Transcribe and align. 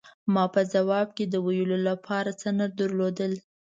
ما 0.33 0.43
په 0.53 0.61
ځواب 0.73 1.07
کې 1.17 1.25
د 1.27 1.35
ویلو 1.45 1.77
له 1.87 1.93
پاره 2.05 2.31
څه 2.41 2.49
نه 2.59 2.65
درلودل. 2.79 3.33